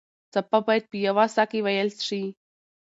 [0.33, 2.23] څپه باید په یوه ساه کې وېل شي.